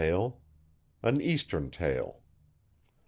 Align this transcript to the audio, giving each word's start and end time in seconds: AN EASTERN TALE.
AN 1.03 1.21
EASTERN 1.21 1.69
TALE. 1.69 2.15